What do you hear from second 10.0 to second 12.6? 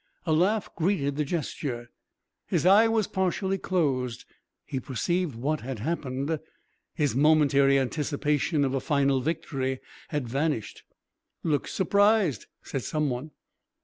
had vanished. "Looks surprised,"